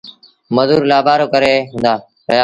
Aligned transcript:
مزور 0.55 0.81
لآبآرو 0.91 1.25
ڪري 1.33 1.43
رهيآ 1.53 1.61
هُݩدآ۔ 1.71 1.93